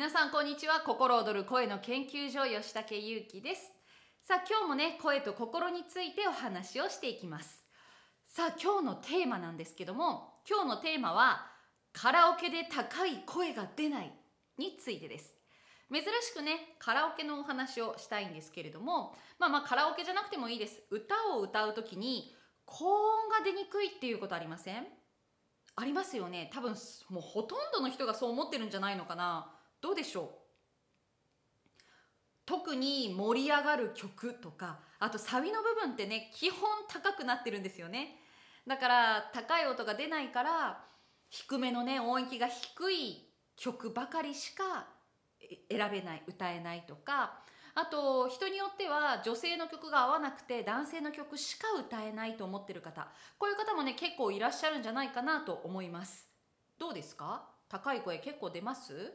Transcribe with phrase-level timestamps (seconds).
[0.00, 0.80] 皆さんこんにちは。
[0.80, 3.70] 心躍る声の研究所吉武優希です。
[4.26, 7.66] さあ今日もね声と心についてお話をしていきます。
[8.26, 11.44] さあ今日のテーマなんですけども今日のテーマは
[11.92, 14.10] カラオケで高い声が出ない
[14.56, 15.34] についてです。
[15.92, 20.80] 珍しくねカラオケのお話をしたいんですけれどもまあまあカラオケじゃなくてもいいです。
[20.90, 24.86] 歌を歌う時に高音が出にくいっていうことありません？
[25.76, 26.50] ありますよね。
[26.54, 26.74] 多分
[27.10, 29.52] もうほとんどの人がそう思ってるんじゃないのかな。
[29.80, 30.28] どうでしょう？
[32.46, 38.16] 特に盛り上がる曲とかあとサビの部分ってね基本高くなってるんですよね。
[38.66, 40.84] だから高い音が出ないから
[41.28, 44.88] 低めのね音域が低い曲ばかりしか
[45.70, 47.38] 選べない歌えないとか
[47.74, 56.26] あと人によっては女性の曲が合わなくて男性の曲しか歌えないと思ってる方こういう方もね結構いらっしゃるんじゃないかなと思います。
[56.78, 57.48] どうですか？
[57.68, 59.12] 高い声結構出ます？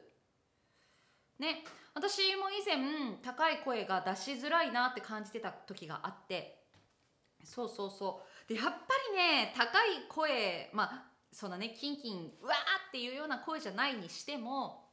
[1.39, 1.63] ね
[1.93, 6.63] 私も以前高い声が出しづらいなって感じてた時があって。
[7.43, 8.53] そうそうそう。
[8.53, 8.71] でやっぱ
[9.11, 14.89] りね高い声まあそんなねキンキンうわーっていうような声じゃないにしても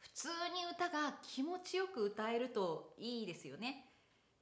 [0.00, 3.86] 普通に歌が気持ちよく歌えるといいですよね。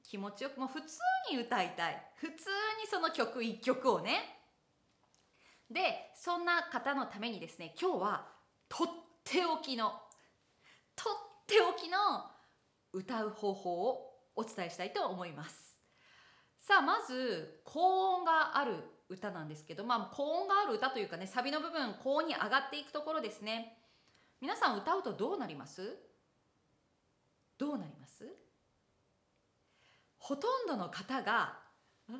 [0.03, 0.98] 気持ちよくもう普通
[1.30, 2.03] に歌いたい。
[2.17, 2.36] 普通に
[2.91, 4.41] その曲一曲をね。
[5.70, 8.28] でそんな方のためにですね今日は
[8.69, 8.89] とっ
[9.25, 10.01] ておきの
[11.45, 11.98] っておきの
[12.95, 15.78] 歌う方法をお伝えしたいと思います。
[16.59, 18.77] さあまず高音がある
[19.11, 23.77] 歌なんですけどまあ高音がある歌というかねサビの部分高音に上がっていくところですね。
[24.41, 25.98] 皆さん歌うとどうなります？
[27.58, 28.27] どうなります？
[30.17, 31.58] ほとんどの方が
[32.08, 32.19] 「うわ!」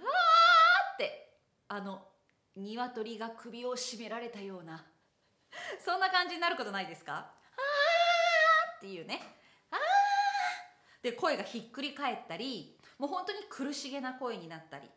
[0.95, 1.39] って
[1.69, 2.07] あの
[2.55, 4.85] 鶏が首を絞められたような
[5.83, 7.33] そんな感じになることないですか？
[8.85, 9.19] っていうね。
[9.71, 9.79] あー。
[11.03, 14.91] で声がひっくり返ったりもう本当に苦しげな声になったり。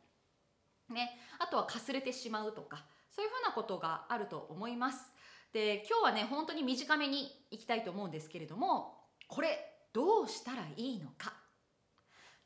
[0.89, 1.17] ね。
[1.39, 5.13] あとはかすれてしまうとかそういうふうなことがあると思います。
[5.53, 9.57] で今日はね本当に短めにいきたいと思うんですけれどもこれ
[9.94, 11.33] どうしたらいいのか。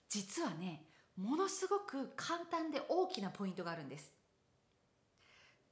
[0.07, 0.85] 実はね
[1.17, 4.11] ものすごく簡単で大きなポイントがあるんです。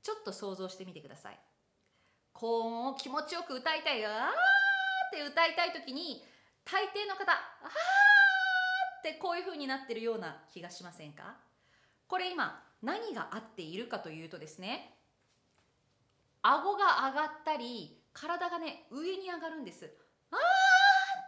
[0.01, 1.39] ちょっと想像してみてください。
[2.33, 4.58] 高音を気持ちよく歌いたいあー。
[5.09, 6.23] って歌いたい時に
[6.63, 7.39] 大抵の方「あー」
[8.99, 11.35] ってこういう風になってるような気がしませんか？
[12.07, 14.95] これ今何が合っているかというとですね
[16.41, 19.91] 顎が上がったり体がね上に上がるんです。
[20.31, 20.39] あー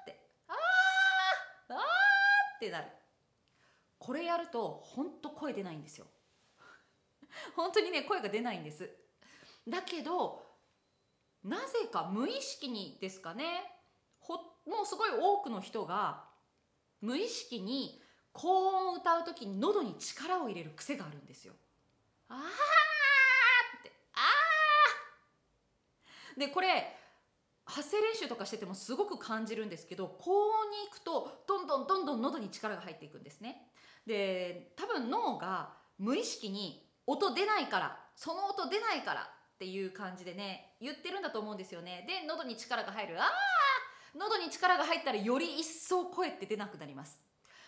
[0.02, 1.80] ってあーあー
[2.58, 2.88] ってなる。
[3.98, 6.08] これやるとほんと声出ないんですよ。
[7.56, 8.90] 本当にね声が出ないんです。
[9.68, 10.51] だけど
[11.44, 13.44] なぜか無意識にですかね
[14.20, 14.36] ほ
[14.68, 16.26] もうすごい多くの人が
[17.02, 21.54] 無意識に高音を歌う時に喉に力を入れる癖があるんですよ。
[22.30, 22.42] あーっ
[23.84, 26.96] てあーでこれ
[27.66, 33.68] 発声練習とかしててもすごく感じるんですけど高音に行くとどんどんどんどん喉に力が入っていくんですね。
[34.06, 39.30] で多分脳が無意識に音出ないからその音出ないから
[39.62, 42.04] っていう感じでね言ってるんだと思うんですよね。
[42.08, 47.22] で喉に力が入るあー喉に力が入ったらより一層声って出なくなります。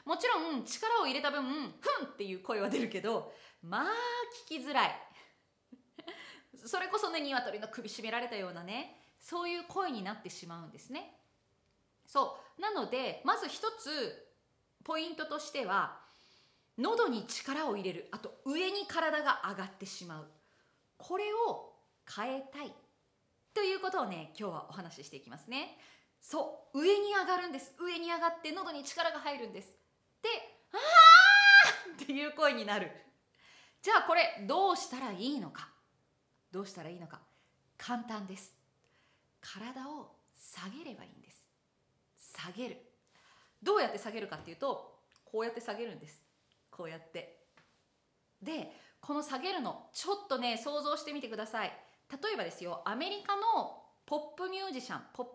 [0.04, 3.32] もちろん力を入れた分ふんっていう声は出るけど
[3.62, 3.86] まあ
[4.50, 4.96] 聞きづらい。
[6.66, 11.22] それこそね鶏の首絞められたようなねそういう声になってしまうんですね。
[12.08, 12.62] そう。
[12.62, 14.34] なのでまず一つ
[14.84, 16.02] ポイントとしては
[16.76, 18.10] 喉に力を入れる。
[18.12, 20.28] あと上に体が上がってしまう。
[20.98, 21.73] これを
[22.16, 22.74] 変えたい。
[23.54, 25.78] ということをね今日はお話ししていきますね。
[26.20, 27.74] そう上に上がるんです。
[27.80, 29.70] 上に上がって喉に力が入るんです。
[30.22, 30.30] で
[30.72, 32.92] 「あー!」っていう声になる。
[33.82, 35.70] じゃあこれどうしたらいいのか。
[36.52, 37.22] どうしたらいいのか。
[37.78, 38.54] 簡単です。
[39.42, 41.48] 体を下げればいいんです。
[42.18, 42.78] 下げる。
[43.62, 46.24] どうやって下げるかっていうとこうやって下げるんです。
[46.72, 47.48] こうやって。
[48.42, 51.78] でこの下げるのちょっとね想像してみてください。
[52.22, 55.26] 例えばですよアメリカのポップミュージシャンポッ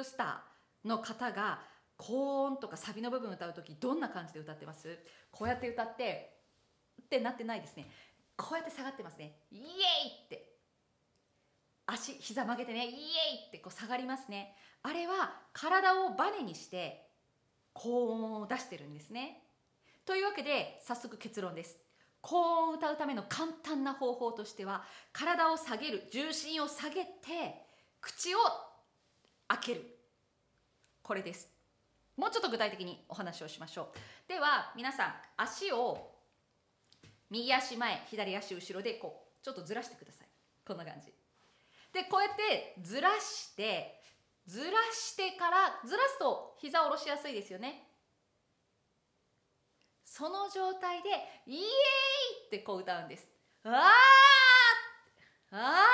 [0.00, 1.60] プスターの方が
[1.96, 4.98] 高音とかサビの部分歌う時どんな感じで歌ってます？
[5.32, 6.38] こうやって歌って
[7.02, 7.86] ってなってないですね。
[8.36, 9.40] こうやって下がってますね。
[9.50, 9.64] イエイ
[10.26, 10.52] って。
[11.86, 12.86] 足膝曲げてね。
[12.86, 12.94] イエイ
[13.48, 14.54] ってこう下がりますね。
[14.82, 17.08] あれは体をバネにして
[17.72, 19.42] 高音を出してるんですね。
[20.04, 21.78] というわけで早速結論です。
[22.20, 27.08] 高音を歌うための簡単な方法としては体を下げる重心を下げて
[28.00, 28.38] 口を
[29.48, 29.98] 開ける。
[31.02, 31.48] これです。
[32.16, 34.28] もうちょっと具体的にお話をしましょう。
[34.28, 36.14] では皆さん足を
[37.30, 40.28] 右足前左足後ろでこうちょっとずらしてください。
[40.66, 41.12] こんな感じ。
[41.92, 44.00] でこうやってずらして
[44.46, 47.84] ずらしてからずらすと膝を下ろしやすいですよね。
[50.10, 51.10] その状態で
[51.46, 51.64] イエーイ
[52.46, 53.28] ってこう歌うんです。
[53.64, 53.72] あー
[55.52, 55.84] あ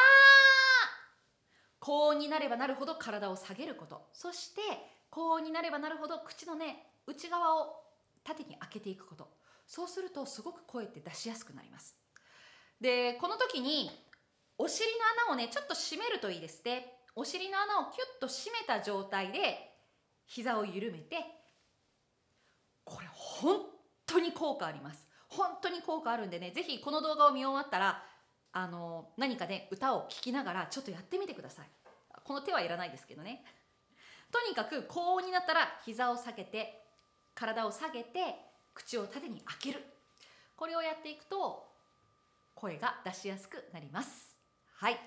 [1.81, 4.08] 高音になればなるほど体を下げること。
[4.12, 4.62] そして
[5.11, 7.76] 高音になればなるほど口のね内側を
[8.22, 9.28] 縦に開けていくこと。
[9.66, 11.96] そうするとすごく声って出しやすくなります。
[12.81, 13.90] でこの時に
[14.56, 14.88] お尻
[15.26, 19.72] の穴をねちょっと締めるといいですねお尻の穴をキュッと締めた状態で
[20.26, 21.16] 膝を緩めて
[22.84, 23.74] これ本
[24.06, 25.06] 当に効果あります。
[25.28, 28.04] 本当に効果あるんでねぜひこの動画を見終わったら
[28.52, 31.66] あの何かね歌を聴きながらちょっとやってみてください。
[32.22, 33.44] この手はいらないですけどね。
[34.30, 36.82] とにかく高音になったら膝を下げて
[37.34, 38.36] 体を下げて
[38.74, 39.84] 口を縦に開ける。
[40.56, 41.66] これをやっていくと
[42.54, 44.38] 声が出しやすくなります。
[44.76, 44.98] はい。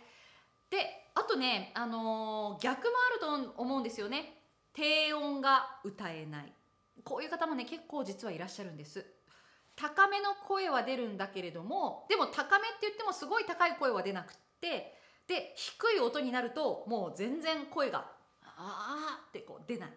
[0.69, 4.33] であとね、あのー逆もあると思うんですよね。
[4.73, 6.53] 低音が歌えない。
[7.03, 9.05] こういう方もね結構実はいらっしゃるんです。
[9.75, 14.97] 高めの声は出るんだけれどもでも高めって言ってもすごい高い声は出なくって
[15.27, 18.09] で低い音になるともう全然声が
[18.43, 19.89] あーってこう出ない。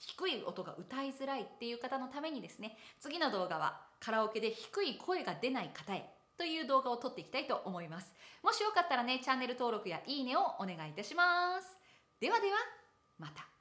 [0.00, 8.12] 低い音が歌いづらいっていう方のためにですね次の動画はカラオケで低い声が出ない方へという動画を撮っていきたいと思います。
[8.42, 11.78] もしよかったらねチャンネル登録やいいねをお願いいたします。
[12.20, 12.56] ではでは
[13.18, 13.53] また。